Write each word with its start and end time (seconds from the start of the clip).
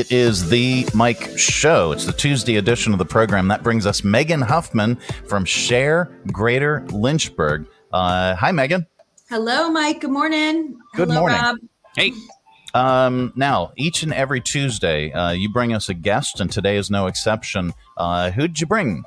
It 0.00 0.10
is 0.10 0.48
the 0.48 0.88
Mike 0.94 1.36
Show. 1.36 1.92
It's 1.92 2.06
the 2.06 2.12
Tuesday 2.12 2.56
edition 2.56 2.94
of 2.94 2.98
the 2.98 3.04
program. 3.04 3.48
That 3.48 3.62
brings 3.62 3.84
us 3.84 4.02
Megan 4.02 4.40
Huffman 4.40 4.96
from 5.28 5.44
Share 5.44 6.10
Greater 6.32 6.86
Lynchburg. 6.90 7.66
Uh, 7.92 8.34
hi, 8.34 8.50
Megan. 8.50 8.86
Hello, 9.28 9.68
Mike. 9.70 10.00
Good 10.00 10.10
morning. 10.10 10.78
Good 10.94 11.08
Hello, 11.08 11.20
morning. 11.20 11.38
Rob. 11.38 11.56
Hey, 11.96 12.14
Um, 12.72 13.34
now, 13.36 13.72
each 13.76 14.02
and 14.02 14.14
every 14.14 14.40
Tuesday, 14.40 15.12
uh, 15.12 15.32
you 15.32 15.52
bring 15.52 15.74
us 15.74 15.90
a 15.90 15.94
guest, 15.94 16.40
and 16.40 16.50
today 16.50 16.78
is 16.78 16.90
no 16.90 17.06
exception. 17.06 17.74
Uh, 17.98 18.30
who'd 18.30 18.58
you 18.58 18.66
bring? 18.66 19.04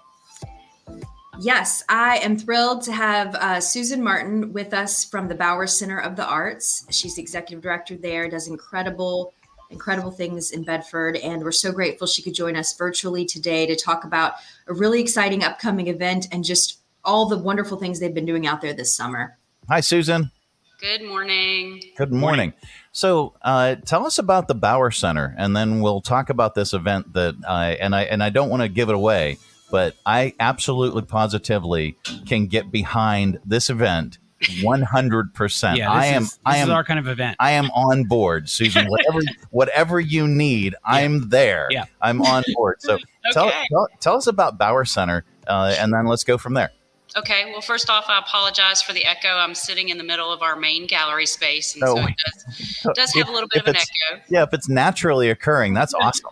Yes, 1.39 1.83
I 1.89 2.17
am 2.17 2.37
thrilled 2.37 2.83
to 2.83 2.91
have 2.91 3.33
uh, 3.33 3.59
Susan 3.61 4.03
Martin 4.03 4.53
with 4.53 4.75
us 4.75 5.03
from 5.03 5.27
the 5.27 5.33
Bower 5.33 5.65
Center 5.65 5.97
of 5.97 6.17
the 6.17 6.25
Arts. 6.27 6.85
She's 6.91 7.15
the 7.15 7.23
executive 7.23 7.63
director 7.63 7.97
there, 7.97 8.29
does 8.29 8.47
incredible, 8.47 9.33
incredible 9.73 10.11
things 10.11 10.51
in 10.51 10.63
Bedford, 10.63 11.17
and 11.17 11.43
we're 11.43 11.51
so 11.51 11.71
grateful 11.71 12.07
she 12.07 12.21
could 12.21 12.33
join 12.33 12.55
us 12.55 12.77
virtually 12.77 13.25
today 13.25 13.65
to 13.65 13.75
talk 13.75 14.05
about 14.05 14.35
a 14.67 14.73
really 14.73 15.01
exciting 15.01 15.43
upcoming 15.43 15.87
event 15.87 16.27
and 16.31 16.43
just 16.43 16.79
all 17.03 17.27
the 17.27 17.37
wonderful 17.37 17.77
things 17.77 17.99
they've 17.99 18.13
been 18.13 18.25
doing 18.25 18.47
out 18.47 18.61
there 18.61 18.73
this 18.73 18.95
summer. 18.95 19.37
Hi, 19.67 19.81
Susan. 19.81 20.31
Good 20.79 21.03
morning. 21.03 21.81
Good 21.97 22.11
morning. 22.11 22.53
So, 22.91 23.33
uh, 23.41 23.75
tell 23.75 24.05
us 24.05 24.19
about 24.19 24.47
the 24.47 24.55
Bower 24.55 24.91
Center, 24.91 25.33
and 25.37 25.55
then 25.55 25.81
we'll 25.81 26.01
talk 26.01 26.29
about 26.29 26.55
this 26.55 26.73
event 26.73 27.13
that 27.13 27.35
I 27.47 27.71
and 27.75 27.95
I 27.95 28.03
and 28.03 28.21
I 28.21 28.29
don't 28.29 28.49
want 28.49 28.63
to 28.63 28.69
give 28.69 28.89
it 28.89 28.95
away, 28.95 29.37
but 29.71 29.95
I 30.05 30.33
absolutely 30.39 31.03
positively 31.03 31.97
can 32.27 32.47
get 32.47 32.69
behind 32.69 33.39
this 33.45 33.69
event 33.69 34.17
one 34.61 34.81
hundred 34.81 35.33
percent. 35.33 35.77
yeah, 35.77 35.91
I 35.91 36.05
am. 36.07 36.23
is, 36.23 36.31
this 36.31 36.39
I 36.45 36.57
is 36.57 36.63
am. 36.63 36.71
our 36.71 36.83
kind 36.83 36.99
of 36.99 37.07
event. 37.07 37.37
I 37.39 37.51
am 37.51 37.69
on 37.71 38.03
board, 38.05 38.49
Susan. 38.49 38.87
Whatever 38.87 39.19
whatever 39.51 39.99
you 39.99 40.27
need, 40.27 40.75
I'm 40.85 41.29
there. 41.29 41.67
Yeah. 41.71 41.85
I'm 42.01 42.21
on 42.21 42.43
board. 42.55 42.77
So 42.81 42.97
tell, 43.31 43.47
Okay. 43.47 43.63
tell 43.69 43.87
tell 43.99 44.15
us 44.17 44.27
about 44.27 44.57
Bower 44.57 44.85
Center, 44.85 45.23
uh, 45.47 45.75
and 45.79 45.93
then 45.93 46.05
let's 46.05 46.23
go 46.23 46.37
from 46.37 46.53
there. 46.53 46.71
Okay, 47.15 47.51
well, 47.51 47.61
first 47.61 47.91
off, 47.91 48.05
I 48.07 48.17
apologize 48.17 48.81
for 48.81 48.91
the 48.91 49.05
echo. 49.05 49.27
I'm 49.27 49.53
sitting 49.53 49.89
in 49.89 49.99
the 49.99 50.03
middle 50.03 50.31
of 50.31 50.41
our 50.41 50.55
main 50.55 50.87
gallery 50.87 51.27
space, 51.27 51.75
and 51.75 51.81
No. 51.81 51.95
so 51.95 52.01
it 52.07 52.15
does, 52.25 52.95
does 52.95 53.13
have 53.13 53.29
a 53.29 53.31
little 53.31 53.47
bit 53.47 53.61
of 53.61 53.67
an 53.67 53.75
echo. 53.75 54.23
Yeah, 54.29 54.41
if 54.41 54.51
it's 54.51 54.67
naturally 54.67 55.29
occurring, 55.29 55.75
that's 55.75 55.93
awesome. 55.93 56.31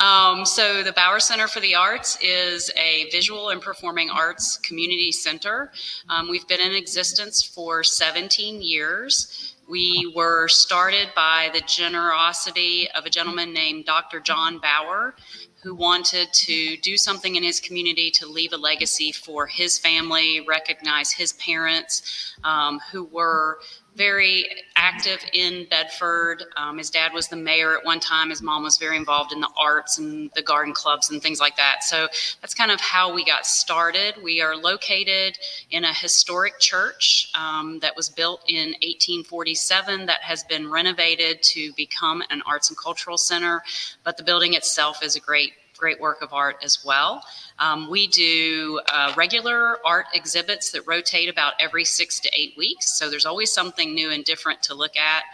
Um, 0.00 0.44
so, 0.44 0.82
the 0.82 0.92
Bower 0.92 1.20
Center 1.20 1.48
for 1.48 1.60
the 1.60 1.74
Arts 1.74 2.18
is 2.20 2.70
a 2.76 3.08
visual 3.10 3.50
and 3.50 3.60
performing 3.60 4.10
arts 4.10 4.56
community 4.58 5.12
center. 5.12 5.72
Um, 6.08 6.28
we've 6.28 6.46
been 6.46 6.60
in 6.60 6.74
existence 6.74 7.42
for 7.42 7.82
17 7.82 8.62
years. 8.62 9.54
We 9.68 10.10
were 10.16 10.48
started 10.48 11.08
by 11.14 11.50
the 11.52 11.60
generosity 11.60 12.88
of 12.92 13.04
a 13.04 13.10
gentleman 13.10 13.52
named 13.52 13.84
Dr. 13.84 14.18
John 14.18 14.58
Bower, 14.60 15.14
who 15.62 15.74
wanted 15.74 16.32
to 16.32 16.76
do 16.78 16.96
something 16.96 17.36
in 17.36 17.42
his 17.42 17.60
community 17.60 18.10
to 18.12 18.26
leave 18.26 18.54
a 18.54 18.56
legacy 18.56 19.12
for 19.12 19.46
his 19.46 19.78
family, 19.78 20.40
recognize 20.48 21.10
his 21.10 21.34
parents 21.34 22.34
um, 22.44 22.80
who 22.90 23.04
were 23.04 23.58
very 23.96 24.46
active 24.76 25.18
in 25.32 25.66
Bedford. 25.68 26.44
Um, 26.56 26.78
his 26.78 26.90
dad 26.90 27.12
was 27.12 27.28
the 27.28 27.36
mayor 27.36 27.76
at 27.76 27.84
one 27.84 28.00
time. 28.00 28.30
His 28.30 28.42
mom 28.42 28.62
was 28.62 28.78
very 28.78 28.96
involved 28.96 29.32
in 29.32 29.40
the 29.40 29.50
arts 29.60 29.98
and 29.98 30.30
the 30.34 30.42
garden 30.42 30.72
clubs 30.72 31.10
and 31.10 31.20
things 31.20 31.40
like 31.40 31.56
that. 31.56 31.82
So 31.82 32.08
that's 32.40 32.54
kind 32.54 32.70
of 32.70 32.80
how 32.80 33.12
we 33.12 33.24
got 33.24 33.44
started. 33.44 34.14
We 34.22 34.40
are 34.40 34.56
located 34.56 35.38
in 35.70 35.84
a 35.84 35.92
historic 35.92 36.60
church 36.60 37.30
um, 37.38 37.80
that 37.80 37.96
was 37.96 38.08
built 38.08 38.42
in 38.46 38.68
1847 38.82 40.06
that 40.06 40.22
has 40.22 40.44
been 40.44 40.70
renovated 40.70 41.42
to 41.42 41.72
become 41.74 42.22
an 42.30 42.42
arts 42.46 42.68
and 42.68 42.78
cultural 42.78 43.18
center. 43.18 43.62
But 44.04 44.16
the 44.16 44.22
building 44.22 44.54
itself 44.54 45.02
is 45.02 45.16
a 45.16 45.20
great 45.20 45.52
great 45.78 46.00
work 46.00 46.20
of 46.22 46.32
art 46.32 46.56
as 46.62 46.84
well. 46.84 47.22
Um, 47.58 47.90
we 47.90 48.06
do 48.06 48.80
uh, 48.92 49.12
regular 49.16 49.78
art 49.84 50.06
exhibits 50.14 50.70
that 50.72 50.86
rotate 50.86 51.28
about 51.28 51.54
every 51.58 51.84
six 51.84 52.20
to 52.20 52.30
eight 52.34 52.54
weeks. 52.56 52.98
So 52.98 53.10
there's 53.10 53.26
always 53.26 53.52
something 53.52 53.94
new 53.94 54.10
and 54.10 54.24
different 54.24 54.62
to 54.64 54.74
look 54.74 54.96
at. 54.96 55.24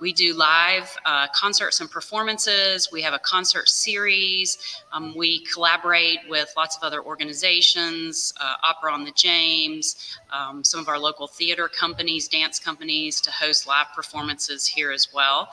We 0.00 0.12
do 0.12 0.34
live 0.34 0.96
uh, 1.04 1.26
concerts 1.34 1.80
and 1.80 1.90
performances. 1.90 2.90
We 2.92 3.02
have 3.02 3.14
a 3.14 3.18
concert 3.18 3.68
series. 3.68 4.58
Um, 4.92 5.14
we 5.16 5.44
collaborate 5.44 6.20
with 6.28 6.52
lots 6.56 6.76
of 6.76 6.82
other 6.82 7.02
organizations, 7.02 8.32
uh, 8.40 8.54
Opera 8.62 8.92
on 8.92 9.04
the 9.04 9.12
James, 9.12 10.18
um, 10.32 10.64
some 10.64 10.80
of 10.80 10.88
our 10.88 10.98
local 10.98 11.26
theater 11.26 11.68
companies, 11.68 12.28
dance 12.28 12.58
companies 12.58 13.20
to 13.22 13.30
host 13.30 13.66
live 13.66 13.86
performances 13.94 14.66
here 14.66 14.90
as 14.90 15.08
well. 15.12 15.48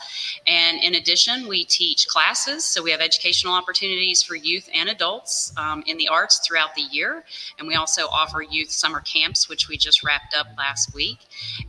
And 0.47 0.81
in 0.81 0.95
addition, 0.95 1.47
we 1.47 1.66
teach 1.66 2.07
classes. 2.07 2.63
So 2.63 2.81
we 2.81 2.91
have 2.91 3.01
educational 3.01 3.53
opportunities 3.53 4.23
for 4.23 4.35
youth 4.44 4.69
and 4.74 4.90
adults 4.90 5.53
um, 5.57 5.84
in 5.88 5.97
the 5.97 6.07
arts 6.07 6.40
throughout 6.46 6.75
the 6.75 6.84
year. 6.91 7.24
And 7.59 7.68
we 7.68 7.75
also 7.75 8.07
offer 8.07 8.41
youth 8.41 8.72
summer 8.72 9.02
camps, 9.02 9.50
which 9.50 9.68
we 9.68 9.78
just 9.78 10.03
wrapped 10.03 10.35
up 10.35 10.47
last 10.57 10.94
week. 10.94 11.19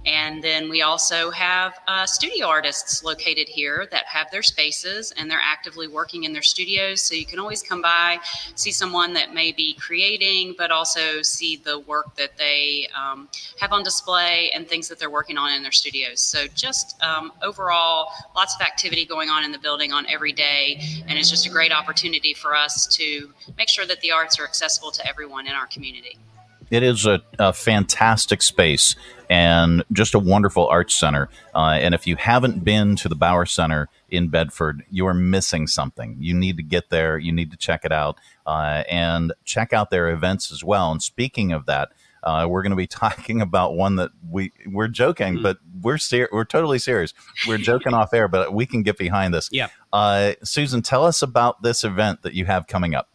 And 0.07 0.43
then 0.43 0.69
we 0.69 0.83
also 0.83 1.31
have 1.31 1.75
uh, 1.87 2.07
studio 2.07 2.47
artists 2.47 3.05
located 3.05 3.49
here 3.49 3.87
that 3.91 4.07
have 4.07 4.31
their 4.31 4.43
spaces 4.43 5.13
and 5.17 5.31
they're 5.31 5.41
actively 5.43 5.89
working 5.89 6.25
in 6.25 6.33
their 6.33 6.43
studios. 6.43 7.03
So 7.03 7.15
you 7.15 7.27
can 7.27 7.39
always 7.39 7.63
come 7.63 7.83
by, 7.83 8.19
see 8.55 8.73
someone 8.73 9.13
that 9.15 9.35
may 9.35 9.53
be 9.53 9.75
creating, 9.75 10.55
but 10.57 10.71
also 10.71 11.23
see 11.23 11.57
the 11.57 11.79
work 11.81 12.17
that 12.17 12.37
they 12.39 12.89
um, 13.01 13.29
have 13.61 13.73
on 13.73 13.83
display 13.83 14.51
and 14.55 14.67
things 14.67 14.89
that 14.89 14.99
they're 14.99 15.11
working 15.11 15.39
on 15.39 15.53
in 15.53 15.63
their 15.63 15.73
studios. 15.73 16.21
So 16.21 16.47
just 16.55 17.03
um, 17.03 17.33
overall, 17.43 18.09
lots 18.35 18.55
of 18.55 18.61
activity 18.63 19.05
going 19.05 19.29
on 19.29 19.45
in 19.45 19.53
the 19.53 19.59
building 19.59 19.93
on 19.93 20.07
every 20.09 20.33
day. 20.33 20.81
And 21.09 21.19
it's 21.19 21.31
just 21.31 21.47
a 21.47 21.51
great 21.51 21.73
opportunity 21.73 22.35
for 22.35 22.55
us 22.55 22.62
to 22.69 23.33
make 23.57 23.69
sure 23.69 23.87
that 23.87 24.01
the 24.01 24.11
arts 24.11 24.39
are 24.39 24.45
accessible 24.45 24.91
to 24.93 25.07
everyone 25.07 25.47
in 25.47 25.53
our 25.53 25.67
community. 25.67 26.19
It 26.71 26.83
is 26.83 27.05
a, 27.05 27.21
a 27.39 27.53
fantastic 27.53 28.41
space 28.41 28.97
and 29.29 29.85
just 29.93 30.15
a 30.15 30.19
wonderful 30.19 30.67
arts 30.69 30.95
center. 30.95 31.29
Uh, 31.55 31.79
and 31.81 31.95
if 31.95 32.07
you 32.07 32.17
haven't 32.17 32.65
been 32.65 32.97
to 32.97 33.11
the 33.11 33.15
Bower 33.15 33.45
Center 33.45 33.89
in 34.11 34.29
Bedford, 34.29 34.83
you 34.91 35.07
are 35.07 35.15
missing 35.15 35.67
something. 35.67 36.17
You 36.19 36.33
need 36.33 36.57
to 36.57 36.63
get 36.63 36.89
there. 36.89 37.19
You 37.19 37.31
need 37.31 37.51
to 37.51 37.59
check 37.59 37.85
it 37.85 37.93
out 37.93 38.19
uh, 38.47 38.85
and 38.89 39.35
check 39.45 39.75
out 39.75 39.91
their 39.91 40.09
events 40.09 40.51
as 40.51 40.65
well. 40.65 40.91
And 40.91 41.03
speaking 41.03 41.53
of 41.53 41.67
that, 41.67 41.91
uh, 42.23 42.47
we're 42.49 42.63
going 42.63 42.71
to 42.71 42.77
be 42.77 42.87
talking 42.89 43.41
about 43.41 43.75
one 43.75 43.97
that 43.97 44.11
we 44.29 44.53
we're 44.67 44.89
joking, 44.89 45.43
but 45.43 45.59
we're 45.81 45.99
ser- 45.99 46.29
we're 46.33 46.45
totally 46.45 46.79
serious. 46.79 47.15
We're 47.47 47.59
joking 47.59 47.95
off 47.95 48.13
air, 48.15 48.29
but 48.29 48.53
we 48.53 48.67
can 48.67 48.83
get 48.83 48.99
behind 48.99 49.35
this. 49.35 49.49
Yeah. 49.53 49.69
Uh, 49.93 50.35
Susan, 50.43 50.83
tell 50.83 51.05
us 51.05 51.23
about 51.23 51.63
this 51.63 51.85
event 51.85 52.23
that 52.23 52.35
you 52.35 52.47
have 52.47 52.67
coming 52.67 52.95
up. 52.95 53.09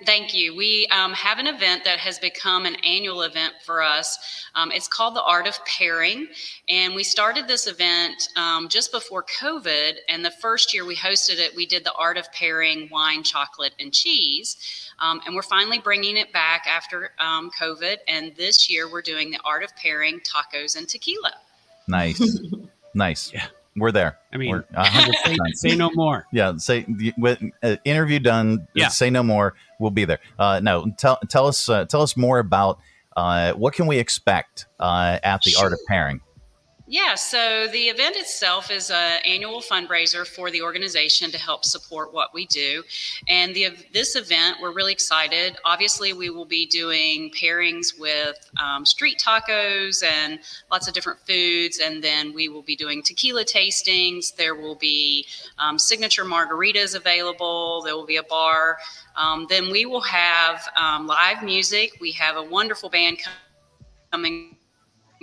I, 0.00 0.04
thank 0.04 0.34
you. 0.34 0.56
We 0.56 0.86
um, 0.88 1.12
have 1.12 1.38
an 1.38 1.46
event 1.46 1.84
that 1.84 1.98
has 1.98 2.18
become 2.18 2.66
an 2.66 2.76
annual 2.76 3.22
event 3.22 3.54
for 3.64 3.82
us. 3.82 4.18
Um, 4.54 4.70
it's 4.70 4.88
called 4.88 5.14
the 5.14 5.22
Art 5.22 5.46
of 5.46 5.58
Pairing, 5.64 6.28
and 6.68 6.94
we 6.94 7.02
started 7.02 7.48
this 7.48 7.66
event 7.66 8.28
um, 8.36 8.68
just 8.68 8.92
before 8.92 9.24
COVID. 9.40 9.94
And 10.08 10.24
the 10.24 10.30
first 10.30 10.74
year 10.74 10.84
we 10.84 10.96
hosted 10.96 11.38
it, 11.38 11.54
we 11.54 11.66
did 11.66 11.84
the 11.84 11.92
Art 11.94 12.16
of 12.16 12.30
Pairing 12.32 12.88
wine, 12.90 13.22
chocolate, 13.22 13.72
and 13.78 13.92
cheese. 13.92 14.56
Um, 14.98 15.20
and 15.26 15.34
we're 15.34 15.42
finally 15.42 15.78
bringing 15.78 16.16
it 16.16 16.32
back 16.32 16.66
after 16.66 17.10
um, 17.18 17.50
COVID. 17.60 17.96
And 18.08 18.34
this 18.36 18.70
year 18.70 18.90
we're 18.90 19.02
doing 19.02 19.30
the 19.30 19.40
Art 19.44 19.62
of 19.62 19.74
Pairing 19.76 20.20
tacos 20.20 20.76
and 20.76 20.88
tequila. 20.88 21.34
Nice, 21.88 22.22
nice. 22.94 23.32
Yeah. 23.32 23.46
We're 23.76 23.92
there. 23.92 24.18
I 24.32 24.38
mean, 24.38 24.62
100%. 24.74 25.36
Say 25.54 25.76
no 25.76 25.90
more. 25.94 26.26
Yeah, 26.32 26.54
say 26.56 26.84
with 27.16 27.42
uh, 27.62 27.76
interview 27.84 28.18
done. 28.18 28.66
Yeah. 28.74 28.88
Say 28.88 29.10
no 29.10 29.22
more. 29.22 29.54
We'll 29.78 29.90
be 29.90 30.04
there. 30.04 30.18
Uh, 30.38 30.60
no, 30.62 30.90
tell 30.98 31.18
tell 31.28 31.46
us 31.46 31.68
uh, 31.68 31.84
tell 31.84 32.02
us 32.02 32.16
more 32.16 32.38
about 32.38 32.78
uh, 33.16 33.52
what 33.52 33.74
can 33.74 33.86
we 33.86 33.98
expect 33.98 34.66
uh, 34.80 35.18
at 35.22 35.42
the 35.42 35.54
Art 35.60 35.72
of 35.72 35.78
Pairing. 35.88 36.20
Yeah, 36.88 37.16
so 37.16 37.66
the 37.72 37.88
event 37.88 38.14
itself 38.14 38.70
is 38.70 38.92
an 38.92 39.18
annual 39.26 39.60
fundraiser 39.60 40.24
for 40.24 40.52
the 40.52 40.62
organization 40.62 41.32
to 41.32 41.38
help 41.38 41.64
support 41.64 42.14
what 42.14 42.32
we 42.32 42.46
do. 42.46 42.84
And 43.26 43.56
the, 43.56 43.70
this 43.92 44.14
event, 44.14 44.58
we're 44.62 44.72
really 44.72 44.92
excited. 44.92 45.56
Obviously, 45.64 46.12
we 46.12 46.30
will 46.30 46.44
be 46.44 46.64
doing 46.64 47.32
pairings 47.32 47.98
with 47.98 48.36
um, 48.62 48.86
street 48.86 49.20
tacos 49.20 50.04
and 50.04 50.38
lots 50.70 50.86
of 50.86 50.94
different 50.94 51.18
foods. 51.26 51.80
And 51.80 52.04
then 52.04 52.32
we 52.32 52.48
will 52.48 52.62
be 52.62 52.76
doing 52.76 53.02
tequila 53.02 53.44
tastings. 53.44 54.36
There 54.36 54.54
will 54.54 54.76
be 54.76 55.26
um, 55.58 55.80
signature 55.80 56.24
margaritas 56.24 56.94
available. 56.94 57.82
There 57.82 57.96
will 57.96 58.06
be 58.06 58.18
a 58.18 58.22
bar. 58.22 58.78
Um, 59.16 59.48
then 59.50 59.72
we 59.72 59.86
will 59.86 60.02
have 60.02 60.68
um, 60.80 61.08
live 61.08 61.42
music. 61.42 61.94
We 62.00 62.12
have 62.12 62.36
a 62.36 62.44
wonderful 62.44 62.90
band 62.90 63.18
coming 64.12 64.56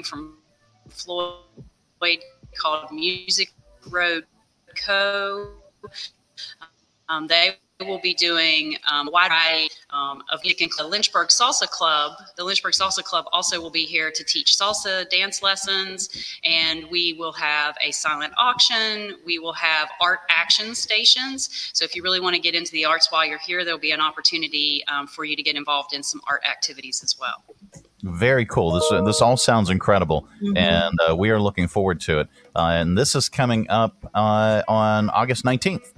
from 0.04 0.43
Floyd 0.89 2.19
called 2.56 2.91
Music 2.91 3.51
Road 3.89 4.25
Co. 4.75 5.50
Um, 7.09 7.27
they 7.27 7.56
will 7.80 8.00
be 8.00 8.13
doing 8.13 8.77
um, 8.89 9.07
a 9.07 9.12
wide 9.12 9.30
variety 9.30 9.69
um, 9.89 10.24
of 10.31 10.41
the 10.41 10.88
Lynchburg 10.88 11.30
Salsa 11.30 11.68
Club. 11.69 12.13
The 12.38 12.44
Lynchburg 12.44 12.74
Salsa 12.74 13.03
Club 13.03 13.25
also 13.31 13.59
will 13.59 13.71
be 13.71 13.85
here 13.85 14.12
to 14.12 14.24
teach 14.24 14.56
salsa 14.57 15.09
dance 15.09 15.41
lessons, 15.41 16.09
and 16.44 16.86
we 16.89 17.13
will 17.13 17.33
have 17.33 17.75
a 17.83 17.91
silent 17.91 18.33
auction. 18.38 19.18
We 19.25 19.39
will 19.39 19.53
have 19.53 19.89
art 20.01 20.19
action 20.29 20.75
stations. 20.75 21.71
So 21.74 21.83
if 21.83 21.95
you 21.95 22.03
really 22.03 22.19
want 22.19 22.36
to 22.36 22.41
get 22.41 22.56
into 22.56 22.71
the 22.71 22.86
arts 22.86 23.12
while 23.12 23.25
you're 23.25 23.39
here, 23.39 23.65
there'll 23.65 23.79
be 23.79 23.91
an 23.91 24.01
opportunity 24.01 24.83
um, 24.88 25.07
for 25.07 25.25
you 25.25 25.36
to 25.36 25.44
get 25.44 25.56
involved 25.56 25.94
in 25.94 26.03
some 26.03 26.21
art 26.29 26.44
activities 26.50 27.03
as 27.03 27.18
well. 27.19 27.44
Very 28.03 28.45
cool. 28.45 28.71
This 28.71 28.91
uh, 28.91 29.01
this 29.03 29.21
all 29.21 29.38
sounds 29.38 29.69
incredible, 29.69 30.27
mm-hmm. 30.41 30.57
and 30.57 31.00
uh, 31.09 31.15
we 31.15 31.29
are 31.29 31.39
looking 31.39 31.69
forward 31.69 32.01
to 32.01 32.19
it. 32.19 32.27
Uh, 32.53 32.71
and 32.73 32.97
this 32.97 33.15
is 33.15 33.29
coming 33.29 33.69
up 33.69 33.95
uh, 34.13 34.61
on 34.67 35.09
August 35.09 35.45
nineteenth. 35.45 35.94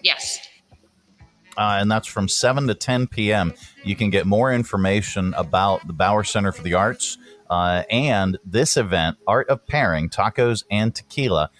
Yes. 0.00 0.38
Uh, 1.56 1.78
and 1.80 1.88
that's 1.88 2.08
from 2.08 2.26
7 2.28 2.66
to 2.66 2.74
10 2.74 3.06
p.m. 3.06 3.54
You 3.84 3.94
can 3.94 4.10
get 4.10 4.26
more 4.26 4.52
information 4.52 5.34
about 5.34 5.86
the 5.86 5.92
Bower 5.92 6.24
Center 6.24 6.50
for 6.50 6.62
the 6.62 6.74
Arts 6.74 7.16
uh, 7.48 7.84
and 7.88 8.36
this 8.44 8.76
event, 8.76 9.18
Art 9.28 9.48
of 9.48 9.64
Pairing 9.64 10.08
Tacos 10.08 10.64
and 10.68 10.92
Tequila. 10.92 11.50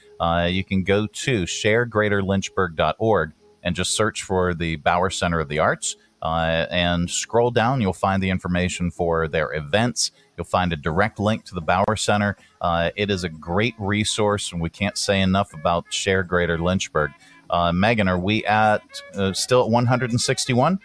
you 0.49 0.65
can 0.65 0.83
go 0.83 1.07
to 1.07 1.45
sharegreaterlynchburg.org 1.45 3.33
and 3.63 3.77
just 3.77 3.95
search 3.95 4.25
for 4.25 4.53
the 4.53 4.77
Bower 4.77 5.11
Center 5.11 5.39
of 5.39 5.49
the 5.49 5.61
Arts. 5.61 5.95
Uh, 6.25 6.67
and 6.71 7.11
scroll 7.11 7.51
down, 7.51 7.83
you'll 7.83 7.93
find 7.93 8.23
the 8.23 8.31
information 8.31 8.91
for 8.91 9.29
their 9.29 9.53
events. 9.53 10.11
You'll 10.37 10.47
find 10.47 10.73
a 10.73 10.77
direct 10.77 11.21
link 11.21 11.45
to 11.45 11.55
the 11.55 11.61
Bower 11.61 11.97
Center. 11.97 12.37
Uh, 12.63 12.91
it 12.97 13.11
is 13.11 13.25
a 13.25 13.29
great 13.29 13.75
resource, 13.79 14.51
and 14.51 14.61
we 14.61 14.71
can't 14.71 14.97
say 14.97 15.21
enough 15.21 15.53
about 15.53 15.93
Share 15.93 16.23
Greater 16.23 16.59
Lynchburg. 16.59 17.11
Uh, 17.51 17.73
Megan, 17.73 18.09
are 18.09 18.19
we 18.19 18.43
at 18.47 18.83
uh, 19.15 19.35
still 19.35 19.63
at 19.65 19.71
161? 19.71 20.81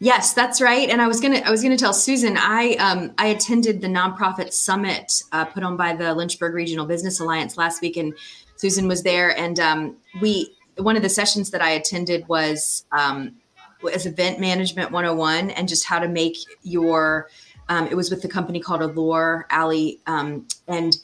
Yes, 0.00 0.34
that's 0.34 0.60
right. 0.60 0.90
And 0.90 1.00
I 1.00 1.06
was 1.06 1.20
gonna 1.20 1.38
I 1.44 1.50
was 1.52 1.62
gonna 1.62 1.76
tell 1.76 1.92
Susan 1.92 2.36
I 2.36 2.74
um, 2.80 3.12
I 3.18 3.28
attended 3.28 3.80
the 3.80 3.86
nonprofit 3.86 4.52
summit 4.52 5.22
uh, 5.30 5.44
put 5.44 5.62
on 5.62 5.76
by 5.76 5.94
the 5.94 6.12
Lynchburg 6.12 6.54
Regional 6.54 6.86
Business 6.86 7.20
Alliance 7.20 7.56
last 7.56 7.80
week, 7.80 7.96
and 7.96 8.12
Susan 8.56 8.88
was 8.88 9.04
there. 9.04 9.38
And 9.38 9.60
um, 9.60 9.96
we 10.20 10.52
one 10.76 10.96
of 10.96 11.02
the 11.02 11.08
sessions 11.08 11.50
that 11.50 11.62
I 11.62 11.70
attended 11.70 12.26
was 12.26 12.84
um, 12.90 13.36
as 13.88 14.06
event 14.06 14.40
management 14.40 14.90
101 14.90 15.50
and 15.50 15.68
just 15.68 15.84
how 15.84 15.98
to 15.98 16.08
make 16.08 16.36
your 16.62 17.28
um, 17.68 17.86
it 17.86 17.94
was 17.94 18.10
with 18.10 18.22
the 18.22 18.28
company 18.28 18.60
called 18.60 18.82
allure 18.82 19.46
ali 19.50 20.00
um, 20.06 20.46
and 20.68 20.96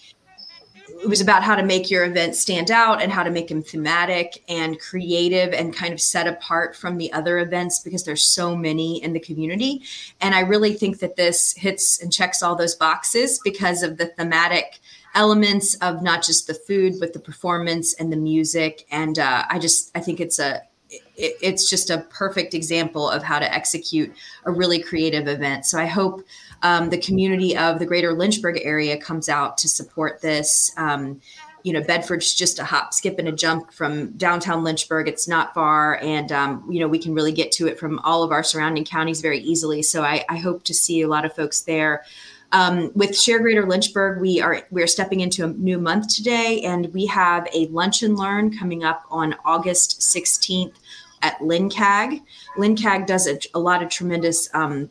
it 1.02 1.08
was 1.08 1.20
about 1.20 1.42
how 1.42 1.54
to 1.54 1.62
make 1.62 1.90
your 1.90 2.04
event 2.04 2.34
stand 2.34 2.70
out 2.70 3.00
and 3.00 3.12
how 3.12 3.22
to 3.22 3.30
make 3.30 3.48
them 3.48 3.62
thematic 3.62 4.42
and 4.48 4.80
creative 4.80 5.52
and 5.52 5.75
kind 5.75 5.92
of 5.92 6.00
set 6.00 6.26
apart 6.26 6.75
from 6.75 6.98
the 6.98 7.12
other 7.12 7.38
events 7.38 7.80
because 7.82 8.04
there's 8.04 8.25
so 8.25 8.56
many 8.56 9.02
in 9.02 9.12
the 9.12 9.20
community. 9.20 9.82
And 10.20 10.34
i 10.34 10.40
really 10.40 10.75
think 10.75 10.98
that 10.98 11.16
this 11.16 11.54
hits 11.56 12.02
and 12.02 12.12
checks 12.12 12.42
all 12.42 12.56
those 12.56 12.75
boxes 12.75 13.40
because 13.44 13.82
of 13.82 13.96
the 13.96 14.06
thematic 14.06 14.80
elements 15.14 15.75
of 15.76 16.02
not 16.02 16.22
just 16.22 16.46
the 16.46 16.54
food 16.54 16.94
but 16.98 17.12
the 17.12 17.20
performance 17.20 17.94
and 17.94 18.12
the 18.12 18.16
music. 18.16 18.86
And 18.90 19.19
uh, 19.19 19.44
i 19.48 19.58
just 19.58 19.96
i 19.96 20.00
think 20.00 20.20
it's 20.20 20.38
a 20.38 20.62
it, 21.19 21.37
it's 21.43 21.69
just 21.69 21.91
a 21.91 21.99
perfect 22.11 22.55
example 22.55 23.11
of 23.11 23.23
how 23.23 23.38
to 23.38 23.53
execute 23.53 24.12
a 24.44 24.53
really 24.53 24.81
creative 24.81 25.26
event. 25.29 25.67
So 25.67 25.79
I 25.79 25.87
hope 25.87 26.25
um, 26.62 26.91
the 26.91 26.99
community 26.99 27.56
of 27.56 27.79
the 27.79 27.87
greater 27.87 28.12
Lynchburg 28.12 28.61
area 28.62 28.97
comes 28.97 29.29
out 29.29 29.59
to 29.59 29.69
support 29.69 30.20
this. 30.23 30.73
Um, 30.76 31.20
you 31.65 31.73
know, 31.73 31.82
Bedford's 31.82 32.35
just 32.35 32.61
a 32.61 32.65
hop, 32.65 32.94
skip, 32.94 33.19
and 33.19 33.29
a 33.29 33.32
jump 33.32 33.73
from 33.73 34.12
downtown 34.12 34.62
Lynchburg. 34.62 35.09
It's 35.09 35.26
not 35.26 35.53
far, 35.53 35.99
and 36.00 36.31
um, 36.31 36.65
you 36.70 36.79
know 36.79 36.88
we 36.88 37.00
can 37.00 37.12
really 37.12 37.32
get 37.32 37.50
to 37.53 37.67
it 37.67 37.79
from 37.79 37.99
all 38.00 38.23
of 38.23 38.31
our 38.31 38.44
surrounding 38.44 38.85
counties 38.85 39.21
very 39.21 39.41
easily. 39.41 39.82
So 39.82 40.03
I, 40.03 40.25
I 40.29 40.37
hope 40.37 40.62
to 40.64 40.75
see 40.75 41.03
a 41.03 41.09
lot 41.09 41.25
of 41.25 41.35
folks 41.35 41.62
there. 41.62 42.05
Um, 42.53 42.91
with 42.94 43.19
Share 43.19 43.41
Greater 43.41 43.67
Lynchburg, 43.67 44.21
we 44.21 44.41
are 44.41 44.62
we 44.71 44.82
are 44.82 44.87
stepping 44.87 45.21
into 45.21 45.44
a 45.44 45.49
new 45.49 45.79
month 45.79 46.14
today, 46.14 46.62
and 46.62 46.93
we 46.94 47.06
have 47.06 47.47
a 47.53 47.67
lunch 47.67 48.03
and 48.03 48.17
learn 48.17 48.56
coming 48.56 48.85
up 48.85 49.03
on 49.11 49.35
August 49.44 50.00
16th 50.00 50.75
at 51.23 51.38
LNCAG. 51.41 52.23
LNCAG 52.56 53.06
does 53.06 53.26
a, 53.26 53.38
a 53.55 53.59
lot 53.59 53.82
of 53.82 53.88
tremendous 53.88 54.49
um, 54.55 54.91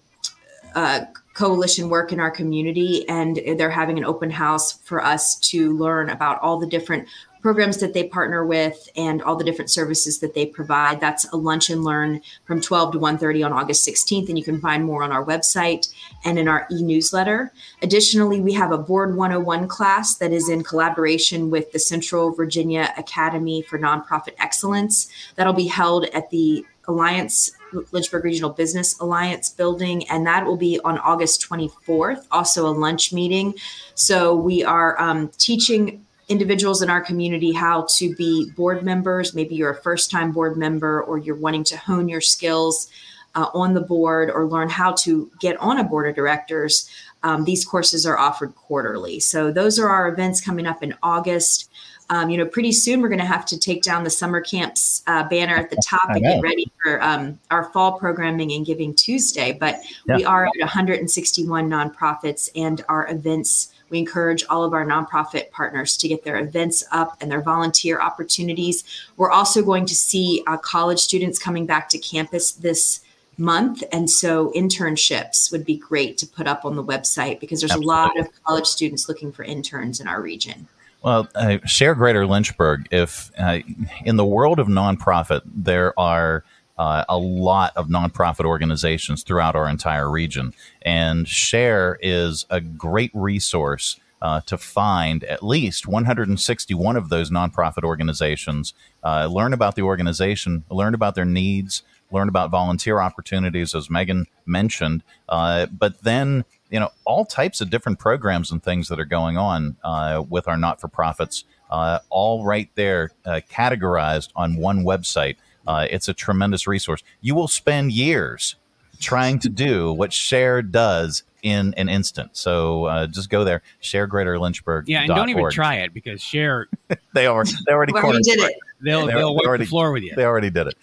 uh, 0.75 1.06
coalition 1.33 1.89
work 1.89 2.12
in 2.12 2.19
our 2.19 2.31
community, 2.31 3.07
and 3.07 3.39
they're 3.57 3.69
having 3.69 3.97
an 3.97 4.06
open 4.06 4.29
house 4.29 4.79
for 4.79 5.03
us 5.03 5.35
to 5.39 5.71
learn 5.77 6.09
about 6.09 6.41
all 6.41 6.59
the 6.59 6.68
different 6.68 7.07
programs 7.47 7.77
that 7.77 7.94
they 7.94 8.03
partner 8.03 8.45
with 8.45 8.89
and 8.97 9.21
all 9.21 9.38
the 9.38 9.44
different 9.45 9.71
services 9.71 10.19
that 10.19 10.33
they 10.33 10.45
provide. 10.45 10.99
That's 10.99 11.23
a 11.31 11.38
lunch 11.38 11.69
and 11.69 11.81
learn 11.81 12.19
from 12.44 12.59
12 12.59 12.91
to 12.91 12.99
1:30 12.99 13.41
on 13.45 13.53
August 13.53 13.88
16th 13.88 14.27
and 14.27 14.38
you 14.38 14.44
can 14.44 14.59
find 14.59 14.83
more 14.83 15.01
on 15.01 15.13
our 15.13 15.23
website 15.23 15.88
and 16.25 16.38
in 16.38 16.49
our 16.49 16.67
e-newsletter. 16.69 17.53
Additionally, 17.81 18.41
we 18.41 18.51
have 18.51 18.73
a 18.73 18.77
board 18.77 19.15
101 19.15 19.65
class 19.69 20.15
that 20.15 20.33
is 20.33 20.49
in 20.49 20.61
collaboration 20.61 21.49
with 21.49 21.71
the 21.71 21.79
Central 21.79 22.31
Virginia 22.31 22.94
Academy 22.97 23.61
for 23.61 23.79
Nonprofit 23.79 24.33
Excellence. 24.39 25.07
That'll 25.35 25.53
be 25.53 25.67
held 25.67 26.03
at 26.07 26.29
the 26.31 26.65
Alliance 26.89 27.51
Lynchburg 27.94 28.25
Regional 28.25 28.49
Business 28.49 28.99
Alliance 28.99 29.49
building, 29.49 30.05
and 30.09 30.27
that 30.27 30.45
will 30.45 30.57
be 30.57 30.81
on 30.83 30.97
August 30.97 31.47
24th, 31.47 32.27
also 32.29 32.67
a 32.67 32.75
lunch 32.75 33.13
meeting. 33.13 33.53
So 33.95 34.35
we 34.35 34.65
are 34.65 34.99
um, 35.01 35.29
teaching 35.38 36.05
individuals 36.29 36.81
in 36.81 36.89
our 36.89 37.01
community 37.01 37.51
how 37.51 37.88
to 37.89 38.13
be 38.15 38.50
board 38.51 38.83
members. 38.83 39.33
Maybe 39.33 39.56
you're 39.56 39.71
a 39.71 39.81
first 39.81 40.12
time 40.12 40.31
board 40.31 40.57
member 40.57 41.01
or 41.01 41.18
you're 41.18 41.35
wanting 41.35 41.63
to 41.65 41.77
hone 41.77 42.09
your 42.09 42.21
skills 42.21 42.89
uh, 43.35 43.50
on 43.53 43.74
the 43.74 43.81
board 43.81 44.29
or 44.29 44.45
learn 44.45 44.69
how 44.69 44.91
to 44.91 45.31
get 45.39 45.57
on 45.57 45.79
a 45.79 45.83
board 45.83 46.09
of 46.09 46.15
directors. 46.15 46.89
Um, 47.24 47.45
these 47.45 47.63
courses 47.63 48.06
are 48.06 48.18
offered 48.18 48.56
quarterly. 48.56 49.19
So 49.19 49.51
those 49.51 49.79
are 49.79 49.89
our 49.89 50.09
events 50.09 50.41
coming 50.41 50.65
up 50.65 50.83
in 50.83 50.95
August. 51.01 51.69
Um, 52.09 52.30
you 52.30 52.38
know, 52.38 52.45
pretty 52.45 52.71
soon 52.71 53.01
we're 53.01 53.09
going 53.09 53.19
to 53.19 53.25
have 53.25 53.45
to 53.47 53.59
take 53.59 53.83
down 53.83 54.03
the 54.03 54.09
summer 54.09 54.39
camps 54.39 55.03
uh, 55.07 55.27
banner 55.27 55.56
at 55.56 55.69
the 55.69 55.81
top 55.85 56.09
and 56.09 56.21
get 56.21 56.41
ready 56.41 56.71
for 56.81 57.01
um, 57.03 57.38
our 57.51 57.65
fall 57.71 58.00
programming 58.00 58.51
and 58.53 58.65
Giving 58.65 58.94
Tuesday. 58.94 59.51
But 59.51 59.81
yeah. 60.07 60.18
we 60.18 60.25
are 60.25 60.45
at 60.45 60.53
161 60.59 61.69
nonprofits, 61.69 62.50
and 62.56 62.83
our 62.88 63.09
events 63.09 63.73
we 63.89 63.99
encourage 63.99 64.43
all 64.49 64.63
of 64.63 64.73
our 64.73 64.85
nonprofit 64.85 65.51
partners 65.51 65.97
to 65.97 66.07
get 66.07 66.23
their 66.23 66.39
events 66.39 66.83
up 66.91 67.17
and 67.21 67.31
their 67.31 67.41
volunteer 67.41 67.99
opportunities. 67.99 68.83
We're 69.17 69.31
also 69.31 69.63
going 69.63 69.85
to 69.85 69.95
see 69.95 70.43
uh, 70.47 70.57
college 70.57 70.99
students 70.99 71.39
coming 71.39 71.65
back 71.65 71.89
to 71.89 71.97
campus 71.97 72.51
this 72.51 73.01
month. 73.37 73.83
And 73.91 74.09
so 74.09 74.51
internships 74.55 75.51
would 75.51 75.65
be 75.65 75.77
great 75.77 76.17
to 76.19 76.27
put 76.27 76.47
up 76.47 76.65
on 76.65 76.75
the 76.75 76.83
website 76.83 77.39
because 77.39 77.61
there's 77.61 77.71
Absolutely. 77.71 77.93
a 77.93 77.97
lot 77.97 78.19
of 78.19 78.43
college 78.43 78.65
students 78.65 79.07
looking 79.07 79.31
for 79.31 79.43
interns 79.43 79.99
in 79.99 80.07
our 80.07 80.21
region. 80.21 80.67
Well, 81.03 81.27
uh, 81.35 81.59
share 81.65 81.93
Greater 81.93 82.25
Lynchburg. 82.25 82.87
If 82.91 83.31
uh, 83.37 83.59
in 84.03 84.15
the 84.15 84.25
world 84.25 84.59
of 84.59 84.67
nonprofit, 84.67 85.41
there 85.45 85.97
are 85.99 86.44
uh, 86.77 87.05
a 87.09 87.17
lot 87.17 87.73
of 87.75 87.87
nonprofit 87.87 88.45
organizations 88.45 89.23
throughout 89.23 89.55
our 89.55 89.67
entire 89.67 90.09
region. 90.09 90.53
And 90.81 91.27
Share 91.27 91.97
is 92.01 92.45
a 92.49 92.61
great 92.61 93.11
resource 93.13 93.99
uh, 94.21 94.41
to 94.41 94.57
find 94.57 95.23
at 95.25 95.43
least 95.43 95.87
161 95.87 96.95
of 96.95 97.09
those 97.09 97.29
nonprofit 97.29 97.83
organizations, 97.83 98.73
uh, 99.03 99.27
learn 99.27 99.53
about 99.53 99.75
the 99.75 99.81
organization, 99.83 100.63
learn 100.69 100.93
about 100.93 101.15
their 101.15 101.25
needs, 101.25 101.83
learn 102.11 102.29
about 102.29 102.49
volunteer 102.49 102.99
opportunities, 102.99 103.75
as 103.75 103.89
Megan 103.89 104.25
mentioned, 104.45 105.03
uh, 105.29 105.65
but 105.67 106.01
then 106.03 106.45
you 106.69 106.79
know 106.79 106.89
all 107.05 107.25
types 107.25 107.61
of 107.61 107.69
different 107.69 107.99
programs 107.99 108.51
and 108.51 108.63
things 108.63 108.87
that 108.87 108.99
are 108.99 109.05
going 109.05 109.37
on 109.37 109.77
uh, 109.83 110.23
with 110.27 110.47
our 110.47 110.57
not-for-profits, 110.57 111.43
uh, 111.69 111.99
all 112.09 112.43
right 112.43 112.69
there, 112.75 113.11
categorized 113.25 114.29
on 114.35 114.55
one 114.55 114.83
website. 114.83 115.35
Uh, 115.68 115.88
it's 115.90 116.07
a 116.07 116.14
tremendous 116.14 116.66
resource. 116.66 117.04
You 117.21 117.36
will 117.36 117.47
spend 117.47 117.92
years 117.92 118.56
trying 119.00 119.40
to 119.40 119.50
do 119.50 119.94
what 119.94 120.14
Share 120.14 120.62
does 120.62 121.24
in 121.44 121.74
an 121.76 121.90
instant. 121.90 122.36
So 122.36 122.86
uh, 122.86 123.07
just 123.07 123.30
go 123.30 123.44
there, 123.44 123.62
share 123.80 124.07
Greater 124.07 124.40
Lynchburg. 124.40 124.88
Yeah, 124.88 125.02
and 125.02 125.09
don't 125.09 125.30
even 125.30 125.50
try 125.50 125.76
it 125.76 125.94
because 125.94 126.21
Share 126.21 126.68
they 127.14 127.28
already 127.28 127.52
they 127.66 127.74
already 127.74 127.94
well, 127.94 128.12
did 128.12 128.40
it. 128.40 128.56
They'll 128.81 129.06
they, 129.06 129.14
they'll 129.14 129.36
wipe 129.36 129.45
already, 129.45 129.64
the 129.66 129.69
floor 129.69 129.92
with 129.92 130.04
you. 130.04 130.14
They 130.16 130.26
already 130.26 130.50
did 130.50 130.68
it. 130.68 130.76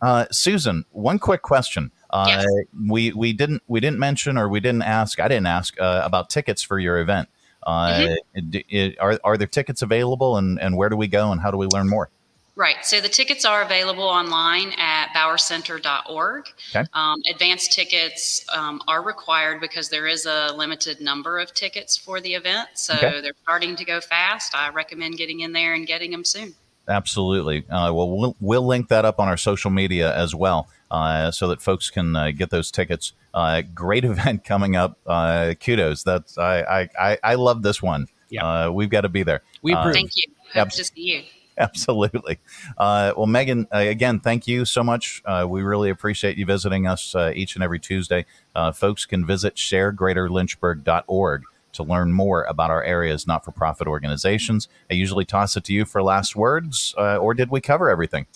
Uh, 0.00 0.26
Susan, 0.30 0.84
one 0.92 1.18
quick 1.18 1.42
question. 1.42 1.90
Uh, 2.10 2.26
yes. 2.28 2.46
We 2.88 3.12
we 3.12 3.32
didn't 3.32 3.62
we 3.66 3.80
didn't 3.80 3.98
mention 3.98 4.38
or 4.38 4.48
we 4.48 4.60
didn't 4.60 4.82
ask. 4.82 5.18
I 5.20 5.28
didn't 5.28 5.46
ask 5.46 5.78
uh, 5.80 6.02
about 6.04 6.30
tickets 6.30 6.62
for 6.62 6.78
your 6.78 6.98
event. 6.98 7.28
Uh, 7.62 7.88
mm-hmm. 7.88 8.54
it, 8.54 8.64
it, 8.68 8.98
are 9.00 9.18
are 9.24 9.36
there 9.36 9.48
tickets 9.48 9.82
available, 9.82 10.36
and 10.36 10.60
and 10.60 10.76
where 10.76 10.88
do 10.88 10.96
we 10.96 11.08
go, 11.08 11.32
and 11.32 11.40
how 11.40 11.50
do 11.50 11.56
we 11.56 11.66
learn 11.66 11.88
more? 11.88 12.10
Right. 12.56 12.76
So 12.86 13.02
the 13.02 13.08
tickets 13.10 13.44
are 13.44 13.60
available 13.60 14.04
online 14.04 14.72
at 14.78 15.08
bowercenter.org. 15.14 16.48
Okay. 16.74 16.88
Um, 16.94 17.20
advanced 17.30 17.70
tickets 17.70 18.46
um, 18.50 18.80
are 18.88 19.02
required 19.02 19.60
because 19.60 19.90
there 19.90 20.06
is 20.06 20.24
a 20.24 20.54
limited 20.56 21.02
number 21.02 21.38
of 21.38 21.52
tickets 21.52 21.98
for 21.98 22.18
the 22.18 22.32
event. 22.32 22.70
So 22.72 22.94
okay. 22.94 23.20
they're 23.20 23.34
starting 23.42 23.76
to 23.76 23.84
go 23.84 24.00
fast. 24.00 24.54
I 24.54 24.70
recommend 24.70 25.18
getting 25.18 25.40
in 25.40 25.52
there 25.52 25.74
and 25.74 25.86
getting 25.86 26.10
them 26.10 26.24
soon. 26.24 26.54
Absolutely. 26.88 27.58
Uh, 27.68 27.92
well, 27.92 28.08
well, 28.08 28.36
we'll 28.40 28.66
link 28.66 28.88
that 28.88 29.04
up 29.04 29.20
on 29.20 29.28
our 29.28 29.36
social 29.36 29.70
media 29.70 30.16
as 30.16 30.34
well, 30.34 30.68
uh, 30.90 31.30
so 31.30 31.48
that 31.48 31.60
folks 31.60 31.90
can 31.90 32.16
uh, 32.16 32.30
get 32.30 32.48
those 32.50 32.70
tickets. 32.70 33.12
Uh, 33.34 33.62
great 33.74 34.04
event 34.06 34.44
coming 34.44 34.76
up. 34.76 34.96
Uh, 35.04 35.54
kudos. 35.60 36.04
That's 36.04 36.38
I, 36.38 36.88
I 36.98 37.18
I 37.22 37.34
love 37.34 37.62
this 37.62 37.82
one. 37.82 38.06
Yeah, 38.28 38.66
uh, 38.66 38.70
we've 38.70 38.88
got 38.88 39.00
to 39.00 39.08
be 39.08 39.24
there. 39.24 39.42
We 39.62 39.72
approve. 39.72 39.94
Thank 39.94 40.16
you. 40.16 40.32
Hope 40.54 40.70
to 40.70 40.84
see 40.84 41.02
you. 41.02 41.22
Absolutely. 41.58 42.38
Uh, 42.76 43.12
well, 43.16 43.26
Megan, 43.26 43.66
uh, 43.74 43.78
again, 43.78 44.20
thank 44.20 44.46
you 44.46 44.64
so 44.64 44.82
much. 44.84 45.22
Uh, 45.24 45.46
we 45.48 45.62
really 45.62 45.90
appreciate 45.90 46.36
you 46.36 46.44
visiting 46.44 46.86
us 46.86 47.14
each 47.34 47.54
and 47.54 47.64
every 47.64 47.78
Tuesday. 47.80 48.26
folks 48.74 49.06
can 49.06 49.24
visit 49.24 49.54
sharegreaterlynchburg.org 49.54 51.42
to 51.76 51.82
learn 51.82 52.12
more 52.12 52.44
about 52.44 52.70
our 52.70 52.82
area's 52.82 53.26
not 53.26 53.44
for 53.44 53.52
profit 53.52 53.86
organizations. 53.86 54.68
I 54.90 54.94
usually 54.94 55.24
toss 55.24 55.56
it 55.56 55.64
to 55.64 55.72
you 55.72 55.84
for 55.84 56.02
last 56.02 56.34
words, 56.34 56.94
uh, 56.98 57.16
or 57.16 57.34
did 57.34 57.50
we 57.50 57.60
cover 57.60 57.88
everything? 57.88 58.26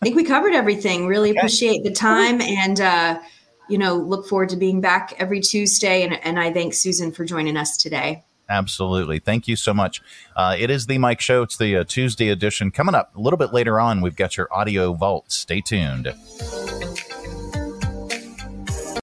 I 0.00 0.04
think 0.04 0.16
we 0.16 0.24
covered 0.24 0.54
everything. 0.54 1.06
Really 1.06 1.30
okay. 1.30 1.38
appreciate 1.38 1.84
the 1.84 1.92
time 1.92 2.40
and, 2.40 2.80
uh, 2.80 3.20
you 3.68 3.78
know, 3.78 3.96
look 3.96 4.26
forward 4.26 4.50
to 4.50 4.56
being 4.56 4.80
back 4.80 5.14
every 5.18 5.40
Tuesday. 5.40 6.02
And, 6.02 6.14
and 6.24 6.38
I 6.38 6.52
thank 6.52 6.74
Susan 6.74 7.12
for 7.12 7.24
joining 7.24 7.56
us 7.56 7.76
today. 7.76 8.24
Absolutely. 8.48 9.18
Thank 9.18 9.48
you 9.48 9.56
so 9.56 9.72
much. 9.72 10.02
Uh, 10.36 10.54
it 10.58 10.70
is 10.70 10.86
the 10.86 10.98
Mike 10.98 11.20
Show. 11.20 11.42
It's 11.42 11.56
the 11.56 11.78
uh, 11.78 11.84
Tuesday 11.84 12.28
edition. 12.28 12.70
Coming 12.70 12.94
up 12.94 13.14
a 13.16 13.20
little 13.20 13.38
bit 13.38 13.52
later 13.52 13.80
on, 13.80 14.00
we've 14.00 14.16
got 14.16 14.36
your 14.36 14.48
audio 14.52 14.92
vault. 14.92 15.32
Stay 15.32 15.60
tuned. 15.60 16.12